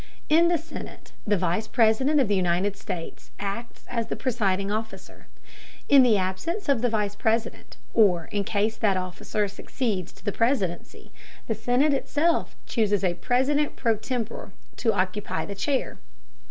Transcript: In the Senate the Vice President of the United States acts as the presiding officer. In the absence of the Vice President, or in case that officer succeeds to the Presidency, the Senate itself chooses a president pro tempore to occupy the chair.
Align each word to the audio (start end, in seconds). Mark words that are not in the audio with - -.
In 0.29 0.47
the 0.47 0.57
Senate 0.57 1.11
the 1.27 1.37
Vice 1.37 1.67
President 1.67 2.19
of 2.19 2.27
the 2.27 2.35
United 2.35 2.75
States 2.75 3.29
acts 3.37 3.85
as 3.87 4.07
the 4.07 4.15
presiding 4.15 4.71
officer. 4.71 5.27
In 5.87 6.01
the 6.01 6.17
absence 6.17 6.67
of 6.67 6.81
the 6.81 6.89
Vice 6.89 7.13
President, 7.15 7.77
or 7.93 8.25
in 8.31 8.43
case 8.43 8.77
that 8.77 8.97
officer 8.97 9.47
succeeds 9.47 10.11
to 10.13 10.25
the 10.25 10.31
Presidency, 10.31 11.11
the 11.45 11.53
Senate 11.53 11.93
itself 11.93 12.55
chooses 12.65 13.03
a 13.03 13.13
president 13.13 13.75
pro 13.75 13.95
tempore 13.95 14.53
to 14.77 14.91
occupy 14.91 15.45
the 15.45 15.53
chair. 15.53 15.99